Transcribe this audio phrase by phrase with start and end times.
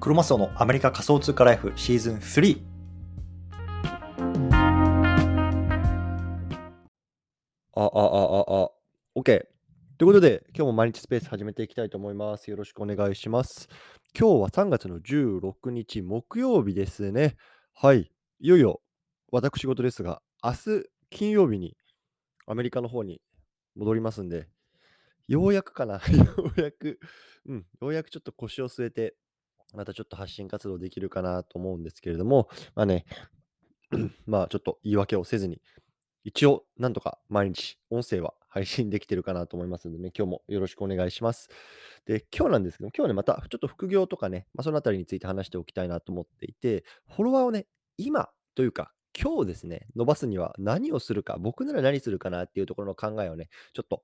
[0.00, 2.62] クロマスオのアメリカ仮想通貨ライフシーズン3。
[7.74, 8.70] あ、あ、あ、あ、ああ、
[9.16, 9.24] OK。
[9.24, 9.42] とい
[10.04, 12.48] うことで、今日も毎日スペース始めていきたいと思います。
[12.48, 13.68] よろしくお願いします。
[14.16, 17.34] 今日は3月の16日木曜日ですね。
[17.74, 18.12] はい。
[18.38, 18.80] いよいよ
[19.32, 20.58] 私事ですが、明日
[21.10, 21.76] 金曜日に
[22.46, 23.20] アメリカの方に
[23.74, 24.46] 戻りますんで、
[25.26, 27.00] ようやくかな、 ようやく、
[27.46, 29.16] うん、ようやくちょっと腰を据えて、
[29.74, 33.04] またちょっと発信活動できるかなと思うんですけれども、まあね、
[34.26, 35.60] まあちょっと言い訳をせずに、
[36.24, 41.48] 一応なんとか毎日音声は配信できてるかなと思いますのでね、今日もよろしくお願いします。
[42.06, 47.66] で、今日なんですけど、今日ね、またちょっと副業とかね、まあ、そのあたりについて話しておきたいなと思っていて、フォロワーをね、
[47.98, 54.02] 今というか、今日ですね、伸ばすには何をするか、僕なら何するかなっていうところの考えをね、ちょっと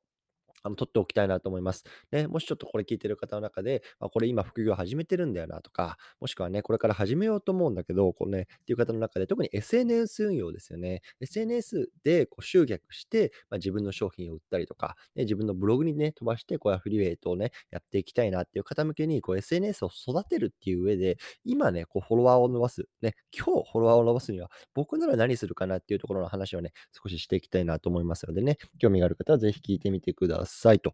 [0.65, 1.85] あの、取っておきたいなと思います。
[2.11, 11.03] ね、もしちょっとこれ聞いてる方の中で、あ、これ今副業始めてるんだよなとか、もしくはね、これから始めようと思うんだけど、こうね、っていう方の中で、特に SNS 運用ですよね。
[11.21, 30.93] SNS でこう集客して、まあ、自分の商品を売ったりとか、ね、自分のブログにね、飛ばして、こうアフリエイトをね、やっていきたいなっていう方向けに、こう SNS を育てるっていう上で、今ね、こうフォロワーを伸ばす、ね、今日フォロワーを伸ばすには、僕なら何するかなっていうところの話をね、少ししていきたいなと思いますのでね、興味がある方はぜひ聞いてみてくださいさいと。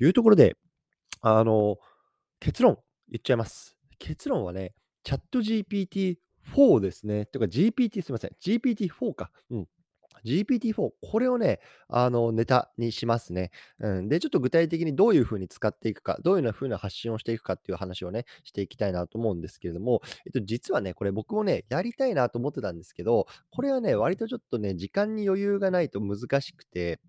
[0.00, 0.56] いうところで、
[1.20, 1.76] あの、
[2.40, 3.76] 結論言っちゃいます。
[3.98, 7.26] 結論はね、チャット GPT4 ですね。
[7.26, 8.30] とか GPT すいません。
[8.40, 9.30] GPT4 か。
[9.50, 9.66] うん。
[10.24, 13.50] GPT-4、これをね、あの、ネタにしますね。
[13.78, 14.08] うん。
[14.08, 27.00] で、ちょっと具体的にどういう風に使っていくか、どういう風な発信をしていくかっていう話をね、していきたいなと思うんですけれども、えっと、実はね、これ僕もね、やりたいなと思ってたんですけど、これはね、割とちょっとね、時間に余裕がないと難しくて、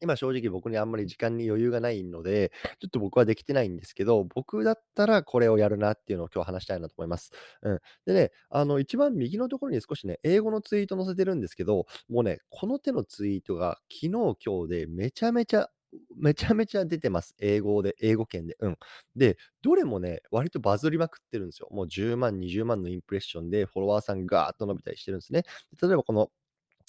[0.00, 7.30] 今正直僕にあんまり時間に余裕がないので、ちょっと僕はできてないんですけど、僕だったらこれをやるなっていうのを今日話したいなと思います。
[7.62, 7.80] うん。
[8.06, 15.70] でね、あの、一番右のところに少しね、英語のツイート載せてるんですけど、もうね、この手のツイートが昨日今日でめちゃめちゃ
[16.16, 17.34] めちゃめちゃ出てます。
[17.38, 18.56] 英語で、英語圏で。
[18.60, 18.76] うん。
[19.14, 21.68] で、どれもね、割とバズりまくってるんですよ。
[21.70, 25.44] もう10万、20万のインプレッションでフォロワーさんガーッと伸びたりしてるんですね。
[25.80, 26.30] 例えばこの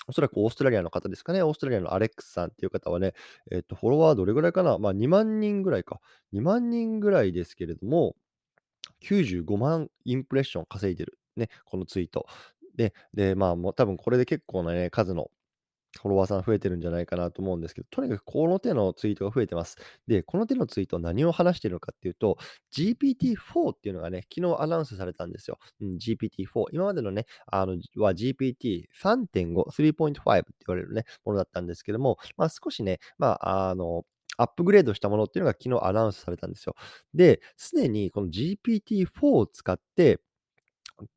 [0.08, 1.42] おそらくオーストラリアの方ですかね。
[1.44, 3.14] オーストラリアのアレックスさんっていう方はね、
[3.52, 6.00] えっと、フォロワーどれぐらいかなまあ、2万人ぐらいか。
[6.34, 8.16] 2万人ぐらいですけれども、
[9.02, 11.20] 95万インプレッション稼いでる。
[11.36, 12.28] ね、このツイート。
[12.76, 15.30] で、で、まあ、もう多分これで結構なね、数の
[16.02, 19.78] フォロワーさん増えてるんじゃないかなと思うんですけど、とにかくこの手のツイートが増えてます。
[20.08, 22.38] で、この手のツイートは何を話しているのかっていうと、
[22.72, 25.58] GPT-4 っていうのがね、昨日アナウンスされたんですよ。
[25.82, 26.66] うん、GPT-4。
[26.72, 34.04] 今までのね、あの、は GPT3.5、3.5って言われるね、ものだったんですけども、まあ少しね、まあ、あの、
[34.38, 36.76] アップグレードしたものっていうのが昨日アナウンスされたんですよ。
[37.14, 40.20] で、すでにこの GPT-4 を使って、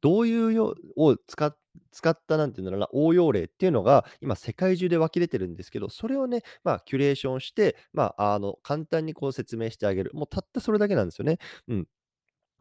[0.01, 1.59] どういうよを使って
[1.93, 10.11] 使ったなんていうんだろうな、応用例っていうのが、今世界中で湧き出てるんですけど、それをね、まあ、キュレーションして、まあ、あの、簡単にこう説明してあげる。
[10.15, 11.39] もうたったそれだけなんですよね。
[11.69, 11.89] うん。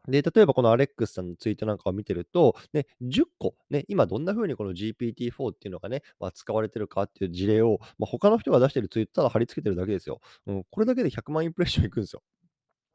[0.08, 10.20] で、例えばこのアレックスさんのツイートなんかを見てると、ね、10個、ね、今どんな風にこの GPT-4 っていうのがね、まあ、使われてるかっていう事例を、まあ、他の人が出してるツイートただ貼り付けてるだけですよ。
[10.46, 12.22] うん、これだけで100万インプレッションいくんですよ。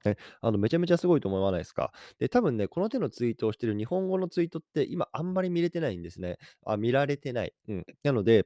[0.06, 1.92] ね、あのめちゃめちゃすごいと思わないですか？
[2.20, 6.38] で、多分ね、この手のツイートをしてる日本語のツイートって今あんまり見れてないんですね。
[6.66, 7.54] あ、見られてない。
[7.68, 7.86] うん。
[8.04, 8.46] なので、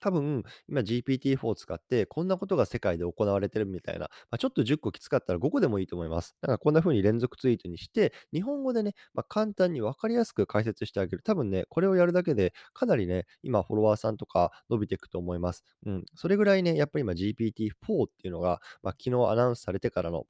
[0.00, 4.00] 多分、今 GPT-4 を使ってこんなことが世界で行われてるみたいな、
[4.30, 6.36] まあ、ちょっと10個きつかったら5個でもいいと思います。
[6.42, 11.22] だからこんな風に連続ツイートにして、日本語でね、まあ、簡単に分かりやすく解説してあげる。
[11.24, 15.64] 多分ね、これをやるだけでかなりね、今フォロワーさんとか伸びていくと思います。
[15.86, 16.04] うん。
[16.14, 20.26] それぐらいね、やっぱり今 GPT-4 っていうのが、まあ、昨日アナウンスされてからの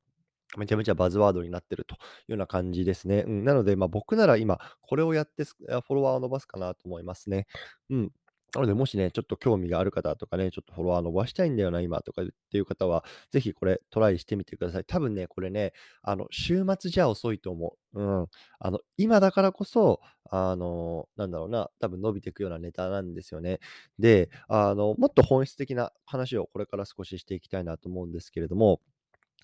[0.57, 1.99] めちゃめちゃバズワードになってるとい
[2.29, 3.25] うような感じですね。
[3.27, 7.47] うん、なので、まあ、僕なら今、これをやってフォロワーを伸ばすかなと思いますね。
[7.91, 8.13] うん。
[8.55, 14.85] なので、もしね、ちょっと興味がある方とかね、ちょっとフォロワー伸ばしたいんだよな、今とかっていう方は、ぜひこれトライしてみてください。
[14.85, 18.01] 多分ね、これね、あの、週末じゃ遅いと思う。
[18.01, 18.27] うん。
[18.61, 20.01] あの、今だからこそ、
[20.31, 23.59] あの、なんだろうな、多分伸びていくようなネタなんですよね。
[23.99, 28.81] で、あの、もっと本質的な話をこれから少ししていきたいなと思うんですけれども、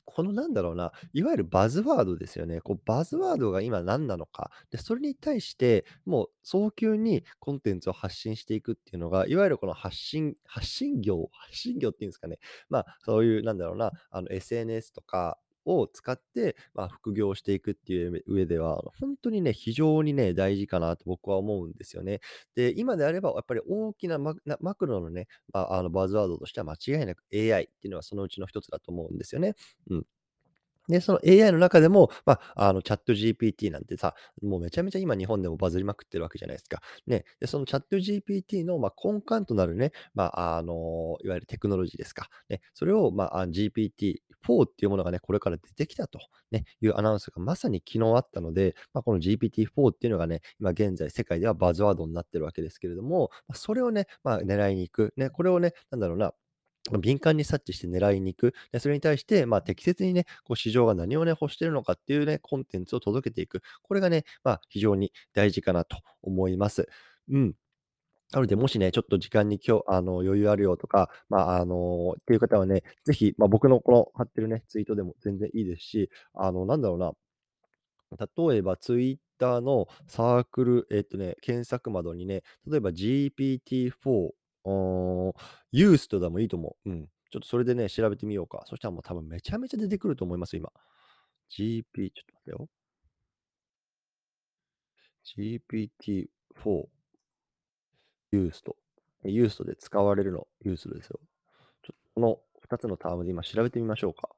[0.05, 2.61] このなんだろうな、いわゆるバズワードですよね。
[2.61, 4.51] こうバズワードが今何なのか。
[4.71, 12.39] で、それに対して、もう早急にコンテンツを発信していくっていうのが、いわゆるこの発信、発信業、発信業っていうんですかね。
[12.69, 22.21] まあ、そういう、なんだろうな、あの SNS とか、を使って、まあ、副業していくっていう上では、本当にね、非常にね、大事かなと僕は思うんですよね。
[22.55, 24.35] で、今であれば、やっぱり大きなマ
[24.75, 29.55] クロのね、まあ、あのバズワードとしては間違いなく AI っていうのはそのうちの一つだと思うんですよね。
[29.91, 30.07] うん。
[30.91, 36.81] で、その AI の中でも、まあ、あの、チャット GPT なんてさ、もうめちゃめちゃ今日本でもバズりまくってるわけじゃないですか。
[37.07, 37.25] ね。
[37.41, 42.29] で、そのチャット GPT の、まあ、根幹となるね、まあ、あの、いわゆるテクノロジーですか。
[42.49, 42.61] ね。
[42.75, 46.19] それを、まあ、GPT-4 っていうものがね、これから出てきたと、
[46.51, 55.13] ね、いうアナウンスがまさに昨日あったので、まあ、この GPT-4 っていうのがね、今現在世界ではバズワードになってるわけですけれども、それをね、まあ、狙いに行く。
[55.17, 56.33] ね、これをね、なんだろうな、
[57.01, 58.55] 敏感に察知して狙いに行く。
[58.73, 63.63] で、それに対して、まあ、適切にね、こう市場が何をね、欲しているのかっていうね、コンテンツを届けていく。
[63.83, 66.89] これがね、まあ、非常に大事かなと思います。
[67.31, 67.55] うん。
[68.33, 77.13] なので、もしね、ちょっと時間に今日、あの、余裕あるよとか、まあ、あの、っていう方はね、ぜひ、まあ、僕のこの貼ってるね、ツイートでも全然いいですし、あの、なんだろうな、
[78.51, 84.31] 例えば、ツイッターのサークル、えっとね、検索窓にね、例えば GPT-4、
[84.65, 86.91] ユーストでもいいと思う。
[86.91, 87.07] うん。
[87.31, 88.65] ちょっとそれでね、調べてみようか。
[88.67, 90.71] そしたらもう多分めちゃめちゃ出てくると思います、今。
[91.51, 92.69] GP、ちょっと待ってよ。
[95.25, 96.89] GPT-4
[98.33, 98.77] ユースト。
[99.25, 101.21] ユーストで使われるの、ユーストですよ。
[101.83, 104.31] ちょっとこの2つのタームで今調べてみましょうか。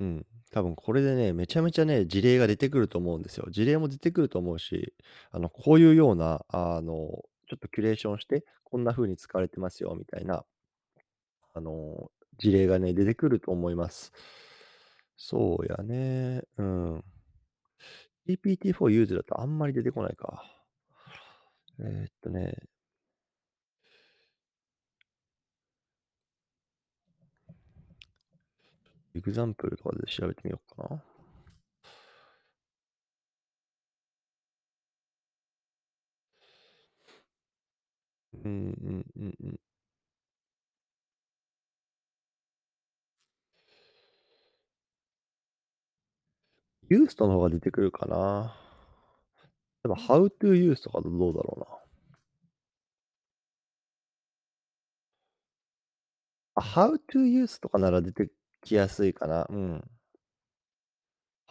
[0.00, 0.26] うん。
[0.52, 3.46] 多分これでね、めちゃめちゃね、事例が出てくると思うんですよ。
[3.50, 4.94] 事例も出てくると思うし、
[5.32, 10.44] あの、こういうような、あの、ちょっとキュレーションして、こんな風に使われてますよ、みたいな、
[11.54, 14.12] あの、事例がね、出てくると思います。
[15.16, 16.42] そうやね。
[16.58, 17.04] うん。
[18.26, 20.44] GPT-4 ユーズだとあんまり出てこないか。
[21.78, 22.54] えーっとね、
[29.16, 31.02] example とかで調べてみようかな。
[38.44, 38.56] うんう
[38.92, 39.60] んうんうん。
[46.88, 48.56] ユーストの方が出てくるかな。
[49.84, 51.66] 例えば、How to use とかどうだろうな。
[56.54, 58.30] あ、How to use とかなら出て
[58.66, 59.46] きやすいかな。
[59.48, 59.84] うん。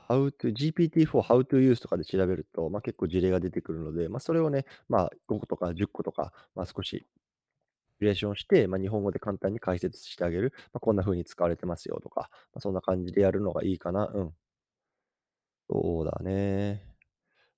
[0.07, 7.05] How to GPT-4 How to use とかで調べると、まあ、結構事例が出てくるので、まあ、それをね、まあ、5個とか10個とか、まあ、少し
[7.99, 10.53] リレーションして、まあ、日本語で簡単に解説してあげる。
[10.73, 14.07] まあ、こんな風に使われてますよとか、まあ、そんな感じでやるのがいいかな。
[14.13, 14.33] うん。
[15.69, 16.83] そうだね。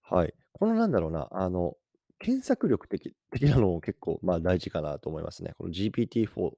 [0.04, 0.33] はい。
[0.54, 1.75] このなんだろうな、あの、
[2.19, 5.54] 検索力的的なのも結構、まあ、大事かなと思いますね。
[5.57, 6.57] この GPT-4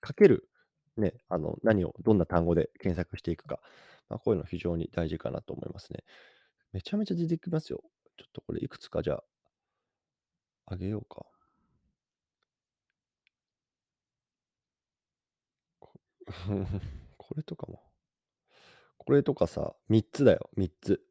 [0.00, 0.48] かける、
[0.96, 3.60] ね、あの、何をどんな単語で検索していくか。
[4.08, 6.04] まあ、こういうの非常に大事かなと思いますね。
[6.72, 7.82] めちゃめちゃ出てきますよ。
[8.18, 9.24] ちょっとこれいくつかじゃあ、
[10.66, 11.26] あげようか。
[17.18, 17.80] これとかも。
[18.98, 21.02] これとかさ、3つだよ、3つ。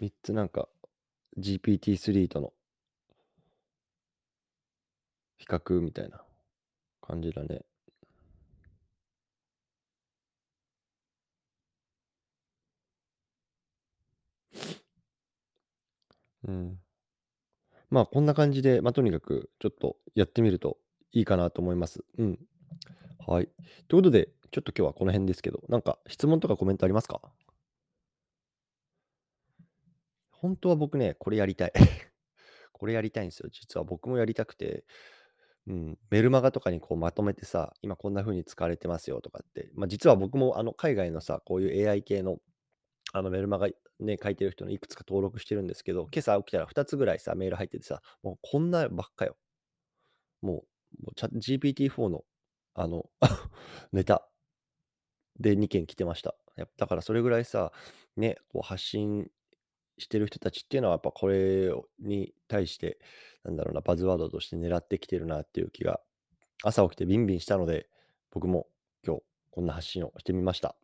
[0.00, 0.68] 3つなんか
[1.38, 2.52] GPT-3 との
[5.42, 6.22] 比較みたいな
[7.00, 7.64] 感じだね。
[16.46, 16.78] うん。
[17.90, 20.78] まあ、こんな感じで、まあ、とにかくちょっとやってみると
[21.10, 22.04] いいかなと思います。
[22.18, 22.38] うん。
[23.26, 23.48] はい。
[23.88, 27.20] ということで、ちょっと今日はこの辺ですけど、なんか質問とかコメントありますか？
[30.30, 31.72] 本当は僕ね、これやりたい。
[32.72, 33.48] これやりたいんですよ。
[33.50, 34.84] 実は僕もやりたくて、
[35.68, 42.38] うん、メルマガとかにこうまとめてさ、今こんな風に使われてますよとかって、ま、実は僕もあの海外のさ、こういう AI 系の
[43.12, 43.68] あのメルマガ
[44.00, 49.36] ね、書いてる人のいくつか登録してるんですけど、今朝起きたら2つぐらいさ、メール入っててさ、もうこんなばっかよ。
[50.42, 50.64] も
[51.00, 52.24] う、もうチャ GPT-4 の
[52.74, 53.08] あの
[53.92, 54.28] ネタ
[55.38, 56.34] で2件来てました。
[56.56, 57.72] やだからそれぐらいさ、
[58.16, 59.30] ね、こう発信
[60.02, 62.98] してる人たちっていうのはやっぱこれに対して、
[63.44, 66.00] なんだろうな、バズワードとして狙ってきてるなっていう気が、
[66.62, 67.88] 朝起きてビンビンしたので、
[68.30, 68.66] 僕も
[69.04, 70.76] 今日こんな発信をしてみました。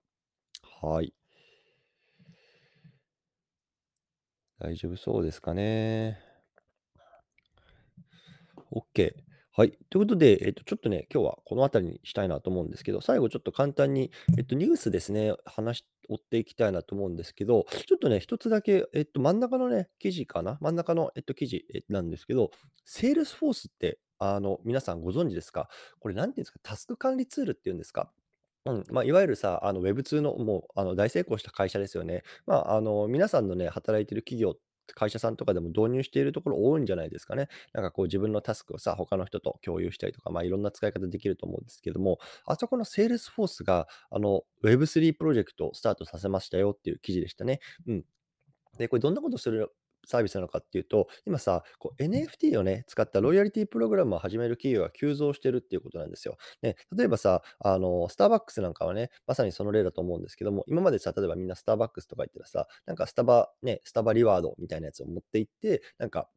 [0.82, 1.12] はい。
[4.58, 6.20] 大丈夫そうですかね。
[8.72, 9.12] OK。
[9.52, 9.72] はい。
[9.90, 20.58] ということで、えっと、ちょっとね、今日はこの辺りにしたいなと思うんですけど、最後ちょっと簡単に、えっと、ニュースですね、話し追っていきたいなと思うんですけど、ちょっとね、一つだけ、えっと、真ん中のね、記事かな？
[20.60, 22.50] 真ん中の、えっと、記事、なんですけど、
[22.84, 25.68] Salesforce って、あの、皆さんご存知ですか？
[26.00, 28.10] これ、なんていうんですか、タスク管理ツールっていうんですか？
[28.64, 32.22] うん、まあ、いわゆるさ、あの Web2 のもうあの大成功した会社ですよね。
[32.46, 34.56] まあ、あの皆さんのね、働いてる企業
[34.94, 37.48] 会社さんとかでも導入しているところ多いんじゃないですかね。
[37.72, 47.60] なんかこう自分のタスクをさ、他の人と共有したりとか、まあいろんな使い方できると思うんですけども、あそこの Salesforce が、あの、Web3 プロジェクトをスタートさせましたよっていう記事でしたね。
[47.86, 48.04] うん。
[48.78, 49.72] で、これどんなことする
[50.06, 56.36] サービスなのかっていうと、今さ、こう NFT をね、使ったロイヤリティプログラムを始める企業が急増してるっていうことなんですよ。
[56.62, 66.28] ね、例えばさ、あの、スターバックスなんかはね、まさにその例だと思うんですけども、今までさ、例えばみんなスターバックスとか言ったらさ、なんかスタバ、ね、スタバリワードみたいなやつを持って行って、なんか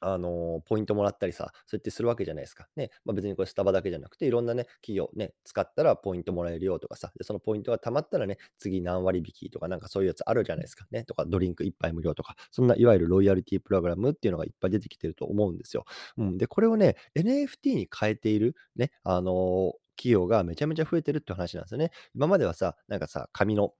[0.00, 2.68] あの、ポイントもらったりさ、そうやってするわけじゃないですか。
[2.76, 2.90] ね。
[3.04, 10.86] まあ、別にこれスタバだけじゃなくて、いろんなね、企業ね、使ったらポイントもらえるよとかさ、で、そのポイントが貯まったらね、次何割引きとかなんかそういうやつあるじゃないですか。
[10.90, 11.04] ね。
[11.04, 15.84] とか、ドリンク1杯無料とか、そんないわゆるロイヤリティプログラムっていうのがいっぱい出てきてると思うんですよ。
[16.16, 16.38] うん。
[16.38, 21.90] で、これをね、NFT に変えている、ね、あの企業がめちゃめちゃ増えてるって話なんですよね。
[22.14, 23.74] 今まではさ、なんかさ、紙の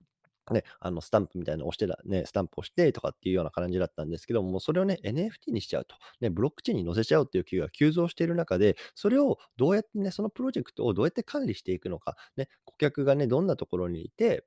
[0.54, 14.44] ね、あのスタンプみたいなのを押してた、ね、スタンプをしてとかっていうような感じだったんですけども、それをね、NFT にしちゃうと、ね、ブロックチェーンに載せちゃうっていう企業が急増している中で、それをどうやってね、そのプロジェクトをどうやって管理していくのか、ね、顧客がね、どんなところにいて、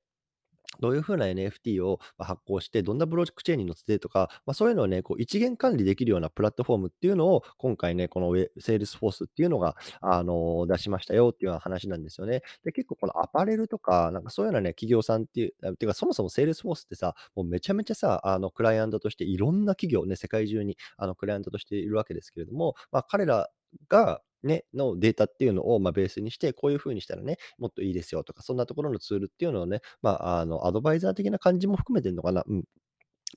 [0.79, 12.41] どういう風な NFT を発行して、どんなブロックチェーンに載せてとか、まあ、そういうのをね、こう一元管理できるようなプラットフォームっていうのを、今回ね、この Salesforce っていうのが、あの出しましたよっていうような話なんですよね。
[12.63, 23.49] で、結構このアパレルとか、なんかそういうようなね、企業さんっていう、ってかそもそも Salesforce ってさ、もうめちゃめちゃさ、あのクライアントとしていろんな企業ね、世界中にあのクライアントとしているわけですけれども、まあ、彼ら
[23.89, 32.43] が、ね、のデータっていうのを、まあ、ベースにして、こういうふうにしたらね、もっといいですよとか、そんなところのツールっていうのをね、まあ、あの、アドバイザー的な感じも含めてるのかな。
[32.47, 32.63] うん。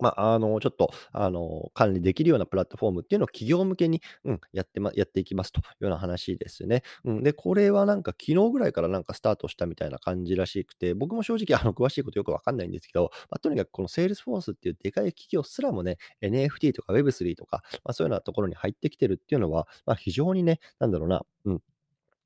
[0.00, 6.82] まあ、あの、ちょっと、あの、管理できるようなプラットフォームっていうのを企業向けに、うん、やってまやっていきますというような話ですね。
[7.04, 21.62] うん、で、これはなんか昨日ぐらいからなんかスタートしたみたいな感じらしくて、僕も正直あの詳しいことよくわかんないんですけど、まあ、とにかくこの Salesforce っていうでかい企業すらもね、NFT とか Web3 とか、まあ、そういうようなところに入ってきてるっていうのは、まあ、非常にね、なんだろうな、うん、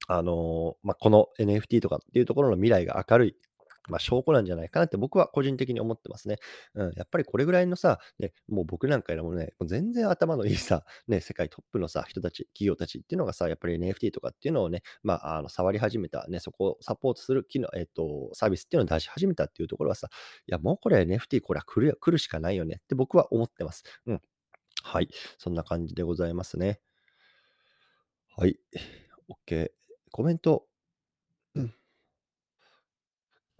[0.08, 3.36] あの、まあ、この NFT とかっていうところの未来が明るい、
[3.88, 6.36] まあ、証拠なんじゃないかなって僕は個人的に思ってますね。
[6.74, 20.08] うん、やっぱりこれぐらいのさ、ね、もう僕なんかよりもね、もう全然頭のいいさ、ね、世界トップのさ、人たち、企業たちっていうのがさ、やっぱり NFT とかっていうのをね、まあ、あの触り始めた、ね、そこをサポートする機能、えっ、と、サービスっていうのを出し始めたっていうところはさ、
[20.46, 23.84] いや、もうこれ NFT これは来る来るしかないよねって僕は思ってます。
[24.06, 24.20] うん。
[24.82, 25.08] はい。
[25.38, 26.80] そんな感じでございますね。
[28.36, 28.56] はい。
[29.48, 29.70] OK。
[30.10, 30.66] コメント、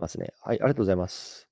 [0.01, 0.33] ますね。
[0.41, 1.49] はい、ありがとうございます。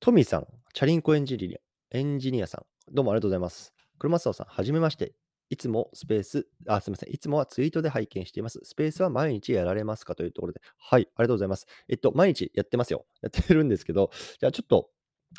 [0.00, 1.58] トミーさん、チャリンコエンジニア、
[1.96, 3.72] エンジニアさん、どうもありがとうございます。
[3.98, 5.14] 車沢さん、はじめまして。
[5.50, 7.14] いつもスペース、あ、すみません。
[7.14, 8.60] いつもはツイートで拝見しています。
[8.64, 10.60] スペースは毎日やられますかというところで。
[10.78, 11.66] はい、ありがとうございます。
[11.88, 13.06] えっと、毎日やってますよ。
[13.22, 14.10] やってるんですけど、
[14.40, 14.90] じゃあちょっと、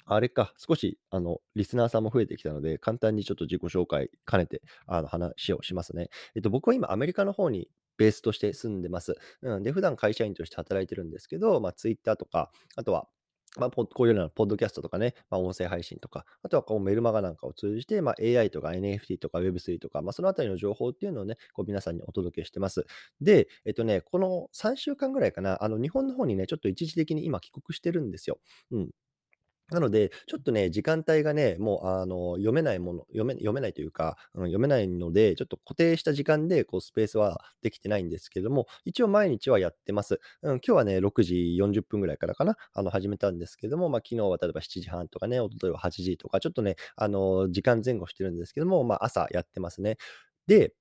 [0.05, 6.09] あれか、少し、あの、リスナーさんも増えてきたので、簡単にちょっと自己紹介兼ねて、あの、話をしますね。
[6.35, 9.15] えっと、僕は今、アメリカの方にベースとして住んでます。
[9.41, 13.07] うん、で、普段会社員として働いてるんですけど、まあ、Twitter とか、あとは、
[13.57, 22.85] まあ、こういうようなポッドキャストとかね、まあ、音声配信とか、あとはこうメルマガなんかを通じて、まあ、AI とか NFT とか Web3 とか、まあ、そのあたりの情報っていうのをね、こう皆さんにお届けしてます。
[23.21, 28.39] で、えっとね、この3週間ぐらいかな、あの日本の方にね、ちょっと一時的に今帰国してるんですよ。
[28.71, 28.89] うん。
[29.71, 40.19] なので、ちょっとね、時間帯がね、もう、あの、読めないもの、読め読めないというか、うん、読めないので、ちょっと固定した時間で、こう、スペースはできてないんですけども、一応毎日はやってます。
[40.43, 49.97] うん、今日はね、6時40分ぐらいからかな、あの、始めたんですけども、まあ、昨日は例えば7時半とかね、一昨日は8時とか、ちょっとね、あの、時間前後してるんですけども、まあ、朝やってますね。
[50.47, 50.73] で、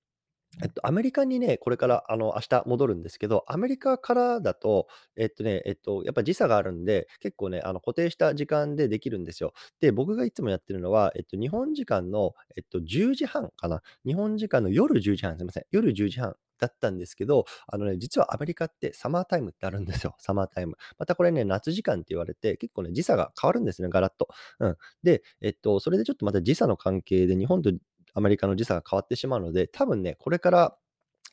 [0.63, 9.53] えっと、アメリカにね、これから、あの、明日戻るんですけど、アメリカからだと、えっとね、えっと、やっぱ時差があるんで、結構ね、あの、固定した時間でできるんですよ。
[9.81, 13.83] で、僕がいつもやってるのは、えっと、日本時間の、えっと、10時半かな。
[14.07, 15.65] 日本時間の夜10時半、すみません。
[15.71, 20.15] 夜10時半だったんですけど、あのね、実はアメリカってサマータイムってあるんですよ。
[20.19, 20.77] サマータイム。
[20.99, 24.29] またこれね、夏時間って言われて、結構ね、時差が変わるんですね、ガラッと。
[24.61, 24.77] うん。
[25.03, 27.71] で、えっと、それでちょっとまた時差の関係で、日本と
[28.15, 30.77] アメリカの時差が変わってしまうので、多分ね、これから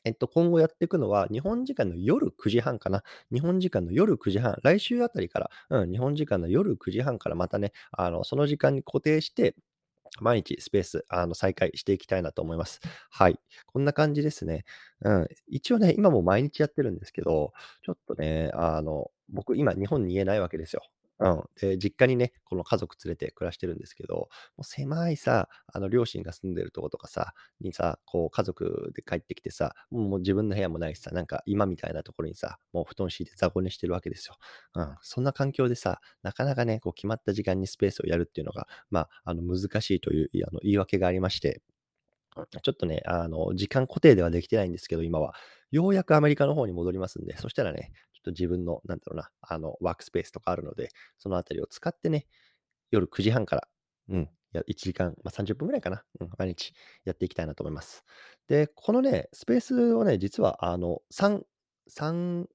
[0.04, 3.04] えっと、今後やっていくのは、日本時間の夜9時半かな。
[3.32, 9.54] 日本時間の夜9時半、来週あたりから、うん、日本時間の夜9時半からまたね、あの、その時間に固定して、
[10.20, 12.80] 毎日スペース、あの、再開していきたいなと思います。
[13.10, 13.38] はい。
[13.66, 14.64] こんな感じですね。
[15.02, 15.28] うん。
[15.48, 20.82] 一応ね、今も毎日やってるんですけど、ちょっとね、あの、僕、今、日本に言えないわけですよ。
[21.24, 21.42] うん。
[21.60, 24.28] で、実家にね、この家族連れて暮らしてるんですけど、も
[24.62, 34.36] う狭いさ、あの、両親が住んでるとことかさ、にさ、こう、家族で帰ってきてさ、もう自分の部屋もないしさ、なんか今みたいなところにさ、もう布団敷いて雑魚寝してるわけですよ。
[34.74, 34.96] うん。
[35.02, 41.62] そんな環境でさ、なかなかね、こう、決まった時間にスペースをやるっていうのが、まあ、あの、難しいという、あの、言い訳がありまして、
[42.62, 45.34] ちょっとね、あの、時間固定ではできてないんですけど、今は。
[45.70, 52.26] ようやくアメリカの方に戻りますんで、そしたらね、と自分の、なんだろうな、あの、ワークスペースとかあるので、そのあたりを使ってね、
[52.90, 53.68] 夜9時半から、
[54.08, 56.74] うん、1時間、まあ、30分ぐらいかな、うん、毎日
[57.04, 58.04] やっていきたいなと思います。
[58.48, 61.42] で、このね、スペースをね、実は、あの、3、
[61.90, 62.46] 3、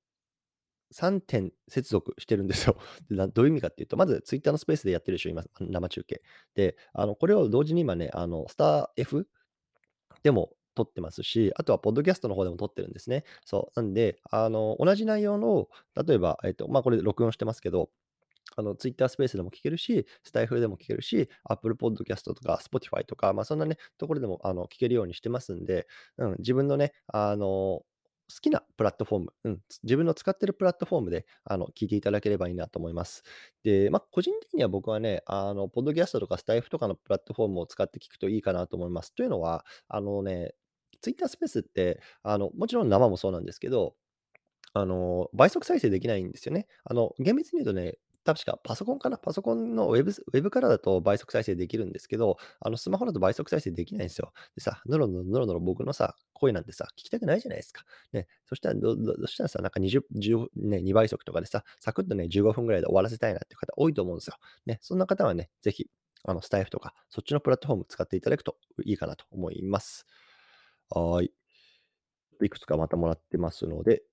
[0.93, 2.77] 3点接続してるんですよ。
[3.33, 6.21] どういう意味かっていうと、まず Twitter のスペースでやってるでしょ、今、生中継。
[6.53, 9.27] で、あの、これを同時に今ね、あの、スター F
[10.23, 13.23] でも撮ってますし、あとはポッドキャストの方でも撮ってるんですね。
[13.45, 13.81] そう。
[13.81, 15.67] なんで、あの、同じ内容の、
[16.05, 17.89] 例えば、えっと、まあ、これ録音してますけど、
[18.55, 27.83] あの、Twitter スペースでも聞けるし、スタイフでも聞けるし、Apple Podcast とか Spotify とか、まあ、そんなね、ところでもあの聞けるようにしてますんで、うん、自分のね、あの、
[28.29, 33.23] 好きなプラットフォーム、うん、自分の使ってるプラットフォームであの聞いていただければいいなと思います。
[33.63, 39.13] で、まあ、個人的には僕はね、あの、ポッドキャストとかスタイフとかのプラットフォームを使って聞くといいかなと思います。
[39.15, 40.55] というのは、あのね、
[41.01, 43.95] Twitter スペースって、あの、もちろん生もそうなんですけど、
[44.73, 46.67] あの、倍速再生できないんですよね。
[46.85, 49.17] あの、厳密に言うとね、確かパソコンかな？
[49.17, 54.33] パソコンのウェブウェブからだと倍速再生できるんですけど、あのスマホだと倍速再生できないんですよ。
[54.55, 57.83] でさ、ノロノロノロノロ僕のさ、声なんてさ、聞きたくないじゃないですか。
[58.11, 64.35] ね、そしたらど、どどしたらさ、なんか20、10ね、2倍速とかでさ、サクッとね、15分ぐらいで終わらせたいなって方多いと思うんですよ。
[64.65, 65.87] ね、そんな方はね、ぜひ、
[66.25, 70.05] あの、スタイフとか、そっちのプラットフォーム使っていただくといいかなと思います。
[70.89, 71.31] はい。
[72.43, 74.03] いくつかまたもらってますので、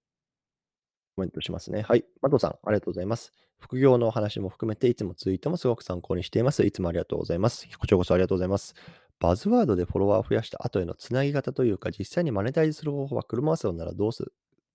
[1.15, 1.83] コメントしますね。
[1.83, 2.05] はい。
[2.23, 3.33] マトさん、ありがとうございます。
[3.61, 6.65] 副業のお話も含めて、いつもツイートもすごく参考にしています。
[6.65, 7.69] いつもありがとうございます。
[7.79, 8.75] こちらこそありがとうございます。
[9.21, 14.33] バズワードでフォロワーを増やした後へのつなぎ方というか、実際にマネタイズする方法は車椅子ならどうする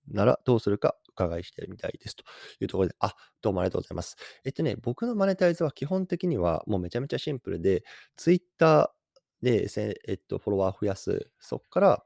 [0.08, 2.24] ならどうするか伺いしてみたいですと
[2.62, 4.16] いうところで、あ、どうもありがとうございます。
[4.46, 7.84] えっとね、僕のマネタイズは基本的にはもうめちゃめちゃシンプルで、
[8.16, 8.99] ツイッター
[9.42, 9.68] で、
[10.08, 11.30] えっと、フォロワー増やす。
[11.40, 12.04] そこから、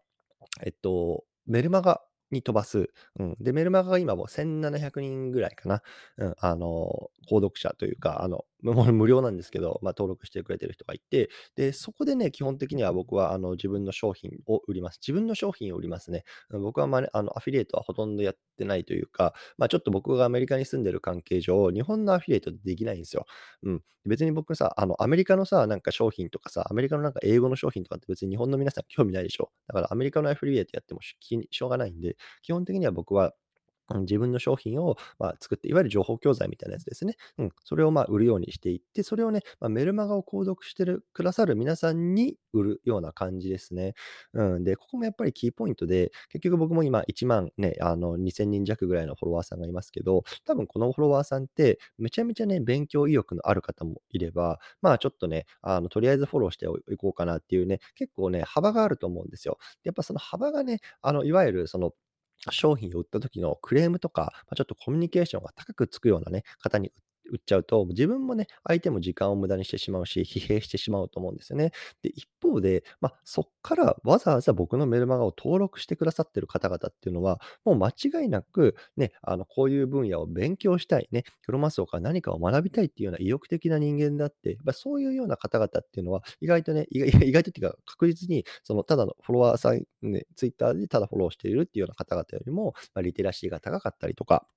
[0.65, 2.89] えっと、メルマガに飛ばす。
[3.19, 3.35] うん。
[3.39, 5.83] で、メルマガが今もう1700人ぐらいかな。
[6.17, 6.35] うん。
[6.39, 14.99] あの、購読者というか、あの、 もう無料なんですけど、まあ、登録してくれてる人がいて、で、そこでね、基本的には僕はあの自分の商品を売ります。
[15.05, 16.23] 自分の商品を売りますね。
[16.49, 23.25] 僕は、まあ、あのアフィリエイトはほとんどやってないというか、まあ、ちょっと僕がアメリカに住んでる関係上、日本のアフィリエイトってできないんですよ。
[23.63, 23.83] うん。
[24.05, 29.51] 別に僕さ、あの、アメリカのさ、なんか商品とかさ、アメリカのなんか英語の商品とかって別に日本の皆さん興味ないでしょ。
[29.67, 33.33] だからアメリカのアフィリエイトやってもしょうがないんで、基本的には僕は
[34.01, 37.15] 自分の商品を、まあ、作って、いわゆる情報教材みたいなやつですね。
[37.37, 37.49] うん。
[37.63, 43.93] それをまあ売るようにしていって、それをね、まあ、メルマガを購読してるくださる皆さんに売るような感じですね。
[44.33, 44.63] うん。
[44.63, 59.57] で、ここもやっぱりキーポイントで、結局僕も今1万ね、あの2000人弱ぐらいのフォロワーさんがいますけど、多分このフォロワーさんって、めちゃめちゃね、勉強意欲のある方もいれば、まあちょっとね、あのとりあえずフォローしていこうかなっていうね、結構ね、幅があると思うんですよ。
[59.83, 61.93] やっぱその幅がね、あのいわゆるその
[62.51, 66.91] 商品を売った時のクレームとか、まあ、ちょっとコミュニケーションが高くつくようなね、方に売
[67.31, 71.71] 売っちゃうと、自分もね、相手も時間を無駄にしてしまうし、疲弊してしまうと思うんですよね。
[72.01, 94.47] で、一方で、まあ、そっからわざわざ僕のメルマガを登録してくださってる方々っていうのは、もう間違いなく、ね、あの、こういう分野を勉強したい、ね、クロマスオから何かを学びたいっていうような意欲的な人間であって、まあ、そういうような方々っていうのは、意外とね、意外意外とっていうか、確実に、その、ただのフォロワーさん、ね、ツイッターでただフォローしているっていうような方々よりも、まあ、リテラシーが高かったりとか、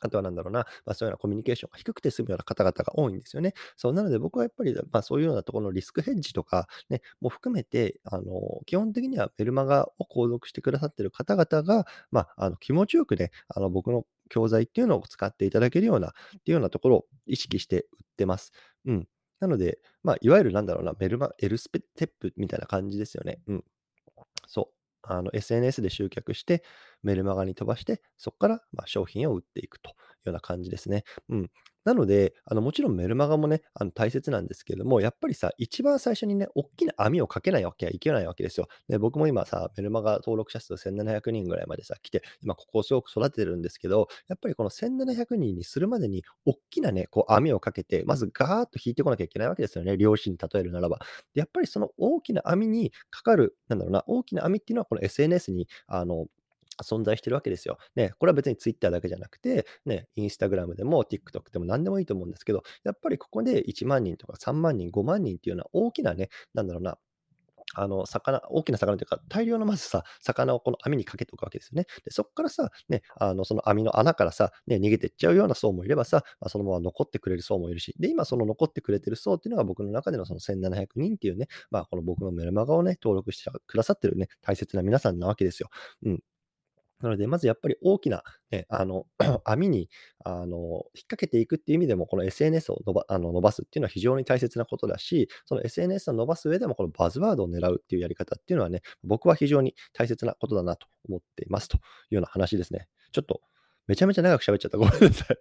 [0.00, 3.54] あとはなんだろうな、まあ、そういうようなコミュニケーションが低くて済むような方々が多いんですよね。
[3.76, 16.12] そうなので僕はやっぱり、まあ、そういうようなところのリスクヘッジとか、ね、も含めて、あの基本的にはメルマガを購読してくださっている方々が、まあ、あの気持ちよくね、あの僕の教材っていうのを使っていただけるような、っ
[16.44, 18.52] ていうようなところを意識して売ってます。
[18.86, 19.08] うん。
[19.40, 23.38] なので、まあ、いわゆるなんだろうな、メルマ、エルスペテップみたいな感じですよね。
[23.46, 23.64] うん。
[24.46, 24.75] そう。
[25.08, 26.62] あの SNS で集客して、
[27.02, 31.04] メルマガに飛ばして、そこからま商品を売っていくというような感じですね。
[31.28, 31.50] うん。
[31.86, 38.66] なので、あのもちろんメルマガもね、あの大切なんですけども、やっぱりさ、一番最初にね、大きな網をかけないわけはいけないわけですよ。
[38.88, 49.96] で僕も今さ、メルマガ登録者数1700人ぐらいまでさ、来て、今ここをすごく育ててるんですけど、やっぱりこの1700人にするまでに、大きなね、こう網をかけて、まずガーッと引いてこなきゃいけないわけですよね。
[49.96, 50.98] 漁師に例えるならば。
[51.34, 56.26] やっぱりその大きな網にかかる、なんだろうな、大きな網っていうのはこの SNS に、あの、
[56.82, 57.78] 存在してるわけですよ。
[57.94, 66.98] ね、これは別に Twitter だけじゃなくて、ね、Instagram でも TikTok でも何でもいいと思うんですけど、やっぱりここで1万人とか3万人、5万人っていうような大きなね、なんだろうな、
[67.74, 71.86] あの、魚、大きな魚というか、大量のまずさ、魚をこの網にかけておくわけですよね。
[72.04, 85.68] で、そこからさ、ね、あの、その網の穴からさ、ね、逃げていっちゃうような層もいればさ、まあ、そのまま残ってくれる層もいるし、で、今その残ってくれてる層っていうのが僕の中でのその1700人っていうね、まあ、この僕のメルマガをね、登録してくださってるね、大切な皆さんなわけですよ。
[86.04, 86.20] うん。
[87.00, 89.06] なので、まずやっぱり大きな、ね、あの
[89.44, 89.90] 網に
[90.24, 101.80] あの引っ掛けていくっていう意味でも、この SNS を伸ばあの伸ばすっていうのは非常に大切なことだし、その SNS を伸ばす上でも、このバズワードを狙うっていうやり方っていうのはね、僕は非常に大切なことだなと思っていますとい
[102.12, 102.88] うような話ですね。
[103.12, 103.40] ちょっと
[103.86, 104.78] めちゃめちゃ長く喋っちゃった。
[104.78, 105.36] ごめんなさい。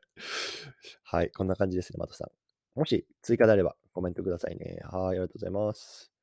[1.04, 2.80] はい、こんな感じですね、またさん。
[2.80, 4.80] もし追加であればコメントくださいね。
[4.84, 6.14] はい、ありがとうございます。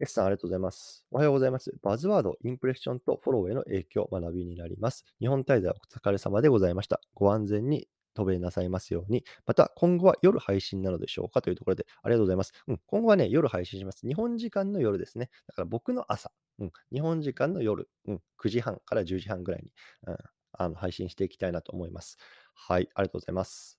[0.00, 1.06] S さん、ありがとうございます。
[1.12, 1.72] おはようございます。
[1.82, 5.04] バズワード、インプレッションとフォローへの影響、学びになります。
[5.20, 7.00] 日本滞在お疲れ様でございました。
[7.14, 9.24] ご安全に渡米なさいますように。
[9.46, 12.52] また、今後は夜配信なのでしょうかというところで、ありがとうございます。
[12.66, 14.06] うん、今後はね、夜配信します。
[14.06, 15.30] 日本時間の夜ですね。
[15.46, 19.70] だから僕の朝、うん、日本時間の夜、うん、9時半から10時半ぐらいに、
[20.08, 20.16] うん、
[20.52, 22.18] あの配信していきたいなと思います。
[22.54, 23.78] はい、ありがとうございます。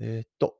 [0.00, 0.56] えー、っと、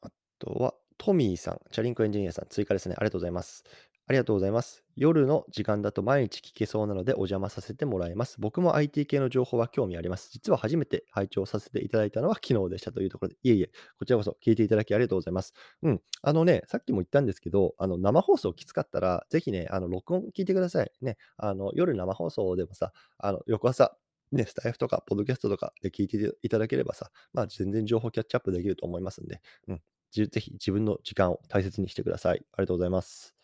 [0.00, 2.94] あとは、トミーさん、チャリンコエンジニアさん、追加ですね。
[2.98, 3.64] ありがとうございます。
[4.08, 4.84] ありがとうございます。
[4.94, 8.36] 夜の時間だと毎日聞けそうなのでお邪魔させてもらいます。
[8.38, 10.30] 僕も IT 系の情報は興味あります。
[10.32, 15.54] 実は初めて拝聴させていただいたのは昨日でしたというところで、いえいえ、こちらこそ聞いていただきありがとうございます。
[15.82, 16.00] うん。
[16.22, 20.92] あのね、さっきも言ったんですけど、あの生放送きつかったら、ぜひね、あの録音聞いてください。
[21.02, 23.96] ね、あの夜生放送でもさ、あの翌朝、
[24.30, 29.80] ね、スタイフとか、ポッドキャストとかで聞いていただければさ、まあ全然情報キャッチアップできると思いますんで、うん、
[30.26, 32.38] ぜひ自分の時間を大切にしてください。
[32.52, 33.34] ありがとうございます。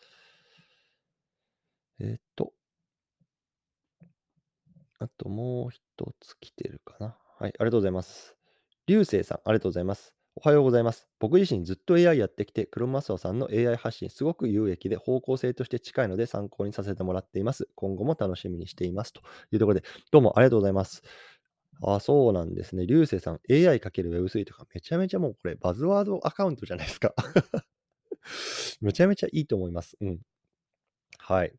[1.99, 2.53] えっ、と、
[4.99, 5.81] あともう一
[6.19, 7.17] つ来てるかな。
[7.39, 8.37] はい、ありがとうございます。
[8.87, 10.13] 流星さん、ありがとうございます。
[10.35, 11.07] おはようございます。
[11.19, 17.67] 僕自身ずっと AI やってきて、クロマスオさんの AI 発信すごく有益で方向性として近いので参考にさせてもらっています。
[17.75, 19.13] 今後も楽しみにしています。
[19.13, 21.03] というところで、どうもありがとうございます。
[21.81, 22.85] あ、そうなんですね。
[22.85, 27.13] 流星さん、AI×Web3 とかめちゃめちゃもうこれバズワードアカウントじゃないですか。
[28.81, 29.97] めちゃめちゃいいと思います。
[30.01, 30.19] うん。
[31.19, 31.53] はい。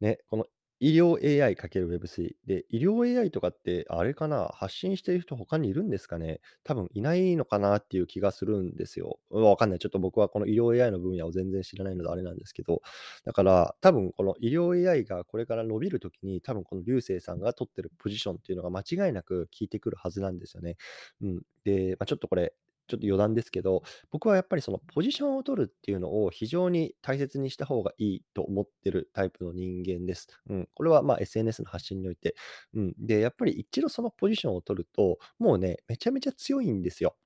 [0.00, 0.46] ね、この
[0.82, 6.40] 医療 AI×Web3 で、医療 AI とかって、あれかな、発信している人他にいるんですかね？
[6.64, 9.18] 多分いないのかなっていう気がするんですよ。
[9.30, 9.78] わかんない。
[9.78, 12.82] ちょっと僕はこの医療 AI の分野を全然知らないのであれなんですけど、
[13.24, 20.76] だから多分この医療 AI がこれから伸びるときに、多分この流星さんが取ってるポジションっていうのが間違いなく効いてくるはずなんですよね。
[21.22, 21.42] うん。
[21.64, 22.54] で、まあ、ちょっとこれ、
[22.92, 30.28] ちょっと余談ですけど、僕はやっぱりそのポジションを取るっていうのを非常に大切にした方がいいと思ってるタイプの人間です。
[30.50, 32.34] うん、これはまあ SNS の発信において。
[32.74, 37.16] うん、で、やっぱり一度そのポジションを取ると、もうね、めちゃめちゃ強いんですよ。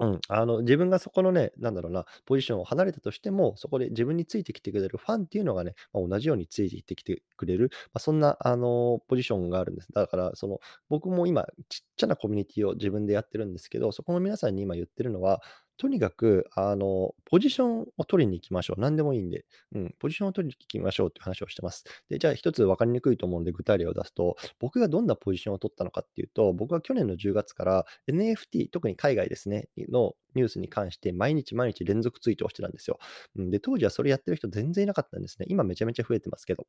[0.00, 9.92] うん、あの自分がそこのね、なんだろうな、ポジションを離れたとしても、そこで自分についてきてくれるファンっていうのがね、まあ、同じようについてきてくれる、まあ、そんな、あのポジションがあるんです。
[9.92, 15.42] だから、その僕も今、ちっちゃなコミュニティを自分でやってるんですけど、そこの皆さんに今言ってるのは、
[15.78, 18.80] とにかく、あの、ポジションを取りに行きましょう。
[18.80, 21.84] 何でもいいんで、うん、ポジションを取りに行きましょうっていう話をしてます。
[22.10, 32.98] で、じゃあ一つ分かりにくいと思うので具体例を出すと、僕がどんなポジションを取ったのかっていうと、僕は去年の10月から NFT、特に海外ですね、のニュースに関して毎日毎日連続ツイートをしてたんですよ。
[33.36, 35.46] うん、で、当時はそれやってる人全然いなかったんですね。
[35.48, 36.66] 今めちゃめちゃ増えてますけど。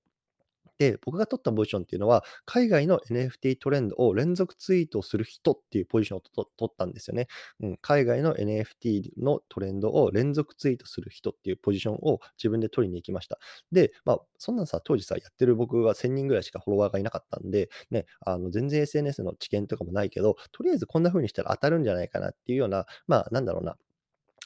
[0.80, 7.28] で、僕が取ったポジションっていうのは、海外の NFT トレンドを連続ツイートする人っていうポジションを取ったんですよね、
[7.60, 7.78] うん。
[7.82, 13.40] 海外の NFT のトレンドを連続ツイートする人っていうポジションを自分で取りに行きました。
[13.74, 23.76] で、まあ、そんなんさ、当時さ、やってる僕は1000人ぐらいしかフォロワーがいなかったんで、ね、あの全然 SNS の知見とかもないけど、とりあえずこんな風にしたら当たるんじゃないかなっていうような、まあ、なんだろうな、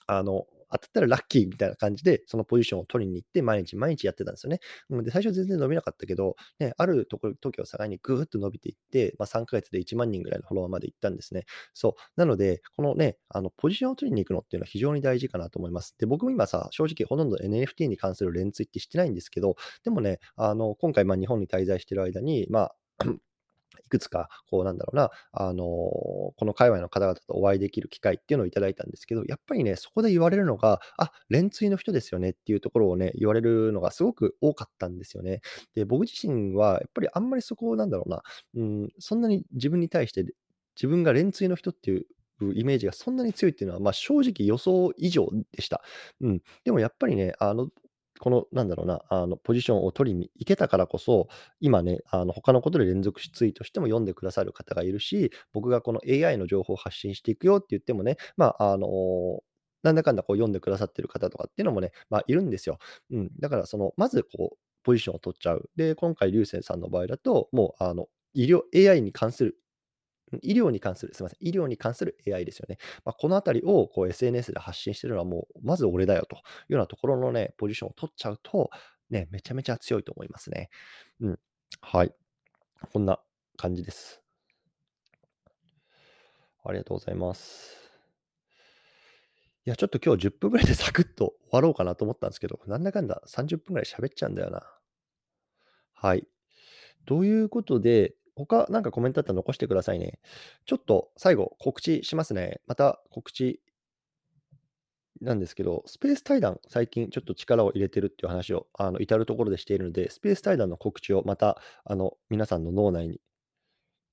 [0.08, 4.60] あの、当たったらラッキーみたいな感じで、そのポジションを取りに行って、毎日毎日やってたんですよね。
[5.04, 11.44] で、最初全然伸びなかったけど、ね、あるところ、時を境にぐーっと伸びていって、まあ、3ヶ月で1万人ぐらいのフォロワーまで行ったんですね。
[11.74, 11.94] そう。
[12.16, 15.96] なので、このね、あの、ポジションを取りに行くのっていうのは非常に大事かなと思います。
[16.00, 22.76] で、僕も今さ、正直ほとんど NFT に関する連ツイってしてないんですけど、でもね、あの、今回、まあ、日本に滞在してる間に、まあ、
[23.86, 35.42] いくつか、こうなんだろうな、あのこの界隈の方々とお会いできる機会っていうのをいただいたんですけど、やっぱりね、そこで言われるのが、あ、連追の人ですよねっていうところをね、言われるのがすごく多かったんですよね。
[35.76, 38.22] で、僕自身は、やっぱりあんまりそこをなんだろうな、
[38.56, 40.26] うん、そんなに自分に対して、
[40.76, 42.06] 自分が連追の人っていう
[42.54, 45.82] イメージがそんなに強いっていうのは、まあ、正直予想以上でした。
[46.22, 46.42] うん。
[46.64, 47.70] でもやっぱりね、あの、
[48.24, 51.28] この、なんだろうな、あの、ポジションを取りに行けたからこそ、
[51.60, 59.42] 今ね、あの、他のことで連続ツイートしても読んでくださる方がいるし、僕がこの AI の情報を発信していくよって言ってもね、まあ、あの
[59.84, 62.78] なんだかんだこう読んでくださってる方とかっていうのもね、まあ、いるんですよ。
[63.12, 63.32] うん。
[63.40, 65.70] だからその、まずこう、ポジションを取っちゃう。
[65.76, 69.58] で、今回、流星さんの場合だと、もう、あの、医療、AI に関する、
[70.42, 72.78] 医療に関する、すみません、医療に関する AI ですよね。
[73.06, 78.70] まあ、このあたりをこう SNS で発信してるのはもう、まず俺だよというようなところのね、ポジションを取っちゃうと、
[79.10, 80.70] ね、めちゃめちゃ強いと思いますね。
[81.22, 81.40] うん。
[81.82, 82.14] はい。
[82.92, 83.20] こんな
[83.58, 84.22] 感じです。
[86.66, 87.84] ありがとうございます。
[89.66, 94.62] いや、ちょっと今日10分ぐらいで サクッと終わろうかなと思ったんですけど、なんだかんだ30分ぐらい喋っちゃうんだよな。
[95.94, 96.28] はい。
[97.06, 100.20] ということで、他なんかコメントあったら残してくださいね。
[100.66, 102.62] ちょっと最後告知しますね。
[102.68, 103.62] また告知
[105.22, 113.22] なんですけど、スペース対談、最近ちょっと力を入れてるっていう話をあの至るところでしているので、スペース対談の告知をまたあの皆さんの脳内に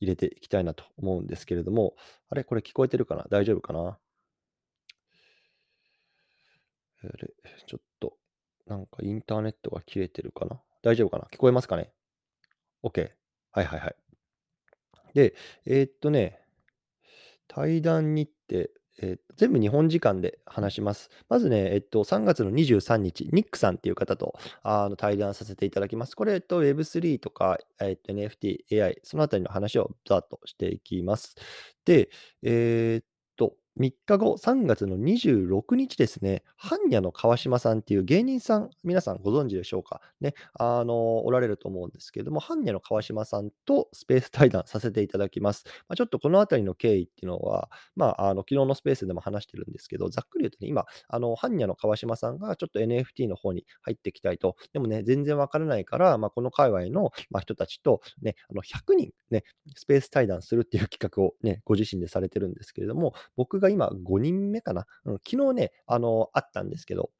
[0.00, 1.96] 入れていきたいなと思うんですけれども、
[2.28, 3.26] あれ、これ聞こえてるかな？
[3.28, 3.98] 大丈夫かな？
[7.02, 7.32] あれ、
[7.66, 8.14] ちょっと、
[8.66, 10.60] なんかインターネットが切れてるかな？
[10.82, 11.24] 大丈夫かな？
[11.32, 11.90] 聞こえますかね
[12.84, 13.10] ?OK。
[13.52, 13.96] はいはいはい。
[15.14, 15.34] で、
[15.66, 16.40] えーっとね、
[17.48, 18.60] 対談日程、
[19.02, 21.08] えー全部日本時間で話します。
[21.30, 26.14] まずね、えっと、3月の23日、ニックさんっていう方とあの対談させていただきます。
[26.14, 31.36] これ、えっと、Web3 とか、えっと、NFT、AI、そのあたりの話をざっとしていきます。
[31.86, 32.10] で、
[32.42, 33.09] えー
[33.76, 40.00] 3日後、3月の26日ですね、般若の川島さんっていう芸人さん、皆さんご存知でしょうか？
[40.20, 45.64] ね、あの、おられると思うんですけれども、般若の川島さんとスペース対談させていただきます。
[45.88, 59.44] まあ、ちょっとこのあたりの経緯っていうのは、まあ、あの、昨日のスペースでも話してるんですけど、ざっくり言うとね、今、あの、般若の川島さんがちょっと NFT の方に入っていきたいと、でもね、全然わからないから、まあ、この界隈の、人たちと、ね、あの、100人ね、
[59.76, 67.10] スペース対談するっていう企画をね、ご自身でされてるんですけれども、僕が今5人目かな、うん、昨日ね、あの、あったんですけど、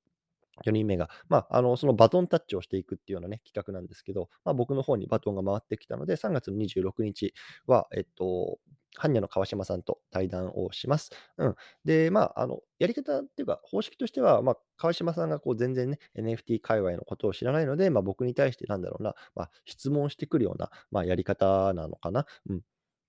[0.66, 7.32] 4人目が、まあ、あのそのバトンタッチをしていくっていうような、ね、企画なんですけど、まあ、僕の方にバトンが回ってきたので、3月の26日
[7.66, 8.58] は、えっと、
[8.98, 11.10] 般若の川島さんと対談をします。
[11.38, 22.26] うん、で、まあ、あのやり方っていうか、方式としては、まあ、川島さんがこう全然ね、NFT 界隈のことを知らないので、まあ、僕に対してなんだろうな、まあ、質問してくるような、まあ、やり方なのかな。
[22.48, 22.60] うん、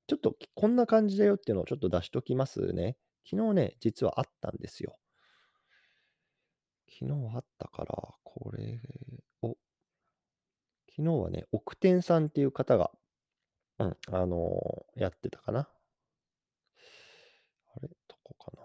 [0.07, 2.97] ちょっとこんな感じだよっていうのをちょっと出しときますね。
[3.23, 4.97] 昨日ね、実はあったんですよ。
[6.89, 8.81] 昨日あったから、これ
[9.41, 9.57] を、
[10.89, 12.91] 昨日はね、奥天さんっていう方が、
[13.79, 15.61] うん、あのーやってたかな。
[15.61, 15.69] あ
[17.81, 18.63] れ、どこかな？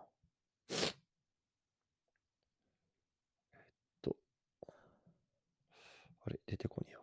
[3.52, 3.58] えっ
[4.02, 4.16] と、
[6.24, 7.02] あれ、出てこねえわ。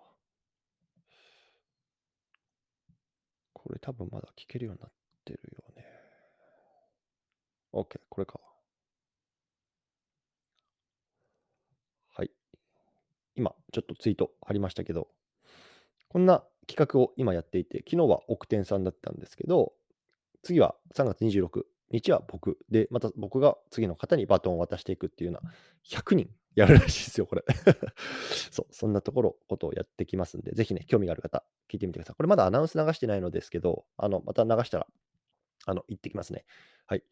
[3.53, 4.91] これ多分まだ聞けるようになっ
[5.23, 5.63] てるよ。
[7.73, 8.39] OK、これか。
[12.15, 12.31] はい。
[13.36, 15.07] 今、ちょっとツイート貼りましたけど、
[16.09, 19.73] こんな企画を今やっていて、昨日は奥天さんだったんですけど、
[20.43, 21.41] 次は3月26
[21.91, 25.51] 日は僕で、また僕が次の方にバトンを渡していくっていうような、
[25.83, 27.43] 100人やるらしいですよ、これ。
[28.51, 32.15] そう、そんなところ、ことをやってきますんで、ぜひね、興味がある方、聞いてみてください。
[32.17, 34.88] これまだアナウンス流してないのですけど、あの、また流したら、
[35.65, 36.45] あの、行ってきますね。
[36.88, 37.03] はい。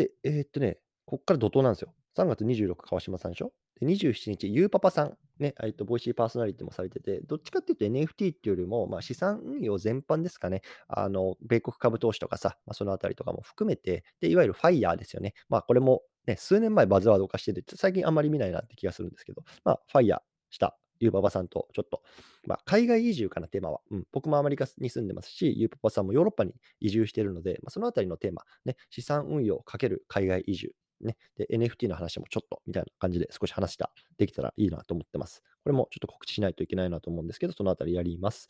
[0.00, 1.92] で、えーっとね、こっから怒涛なんですよ。
[2.16, 3.52] 3月26日川島さんでしょ？
[3.80, 10.62] で ?27 日、ゆうパパさん、ね、えっと、ボイシーパーソナリティもされてて、どっちかっていうと NFT っていうよりも、まあ、資産運用全般ですかね。
[10.88, 15.34] あの、米国株投資とかさ、まあ、そのあたりとかも含めて、で、いわゆるファイヤーですよね。
[15.48, 22.02] まあ、これもね、数年前バズワード化してて、最近あんまり見ないなって気がするんですけど、まあ、ファイヤーしたゆうパパさんとちょっと、
[22.46, 23.80] まあ、海外移住かな、テーマは。
[23.90, 30.72] うん、僕もアメリカに住んでますし、ゆうパパさんもヨーロッパに移住しているので、まあ、そのあたりのテーマ、ね、資産運用かける海外移住。
[31.00, 31.16] ね、
[31.50, 35.42] NFT の話もちょっとみたいな感じで少し話したできたらいいなと思ってます。
[35.64, 38.48] これもちょっと告知しないといけないなと思うんですけど、そのあたりやります。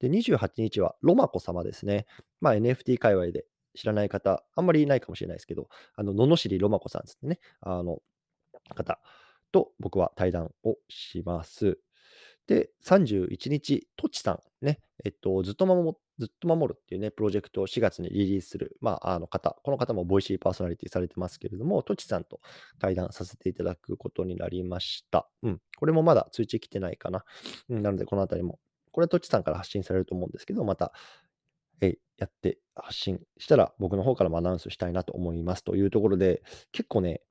[0.00, 2.06] で、28日はロマコ様ですね。
[2.40, 7.38] まあ、NFT 界隈で知らない方、あんまりいないかもしれないですけど、あの、罵りロマコさんですね。
[7.60, 8.00] あの、
[8.74, 8.98] 方
[9.52, 11.78] と僕は対談をします。
[12.46, 22.40] で、31日、とちさん、ね、えっと、ずっと守ずっと守るっていうね、プロジェクトを4月にリリースする、まあ、あの方、この方もボイシーパーソナリティされてますけれども、とちさんと
[22.78, 25.28] 対談させていただくことになりました。
[25.42, 25.60] うん。
[25.76, 27.24] これもまだ通知来てないかな。
[27.70, 28.60] うん、なので、このあたりも、
[28.92, 30.92] これはとちさんから発信されると思うんですけど、また、
[31.80, 37.22] えやって発信したら、僕の方からもアナウンスしたいなと思いますというところで、結構ね、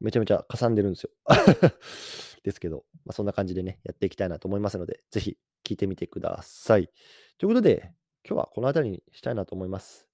[0.00, 1.10] めちゃめちゃかさんでるんですよ。
[2.42, 6.88] ですけど、まあ、そんな感じでね、やっていきたいなと思いますので、ぜひ聞いてみてください。
[7.38, 7.92] ということで、
[8.28, 10.08] 今日はこの辺りにしたいなと思います。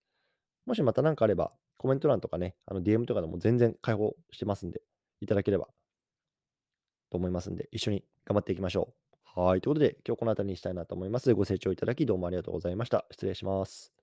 [0.66, 4.83] もしまた何かあれば、コメント欄とかね、あの DM とかでも全然開放してますんで、
[5.21, 5.68] いただければ
[7.11, 8.95] と思いますんで、一緒に頑張っていきましょ
[9.37, 9.40] う。
[9.40, 9.61] はい。
[9.61, 11.33] ということで、今日この辺りにしたいなと思います。
[11.35, 13.07] ご清聴いただきどうもありがとうございました。
[13.11, 14.01] 失礼します。